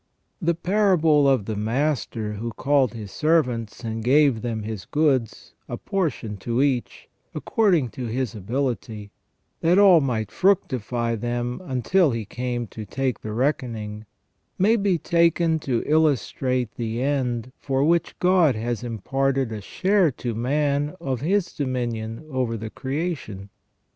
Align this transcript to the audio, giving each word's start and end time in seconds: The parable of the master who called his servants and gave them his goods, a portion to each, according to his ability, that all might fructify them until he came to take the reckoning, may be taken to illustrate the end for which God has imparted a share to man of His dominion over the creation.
The 0.41 0.55
parable 0.55 1.29
of 1.29 1.45
the 1.45 1.55
master 1.55 2.33
who 2.33 2.53
called 2.53 2.95
his 2.95 3.11
servants 3.11 3.83
and 3.83 4.03
gave 4.03 4.41
them 4.41 4.63
his 4.63 4.85
goods, 4.85 5.53
a 5.69 5.77
portion 5.77 6.37
to 6.37 6.59
each, 6.63 7.07
according 7.35 7.89
to 7.89 8.07
his 8.07 8.33
ability, 8.33 9.11
that 9.59 9.77
all 9.77 10.01
might 10.01 10.31
fructify 10.31 11.13
them 11.15 11.61
until 11.63 12.09
he 12.09 12.25
came 12.25 12.65
to 12.69 12.83
take 12.83 13.21
the 13.21 13.31
reckoning, 13.31 14.07
may 14.57 14.75
be 14.75 14.97
taken 14.97 15.59
to 15.59 15.83
illustrate 15.85 16.73
the 16.77 16.99
end 17.03 17.51
for 17.59 17.83
which 17.83 18.17
God 18.17 18.55
has 18.55 18.81
imparted 18.83 19.51
a 19.51 19.61
share 19.61 20.09
to 20.13 20.33
man 20.33 20.95
of 20.99 21.21
His 21.21 21.53
dominion 21.53 22.25
over 22.27 22.57
the 22.57 22.71
creation. 22.71 23.49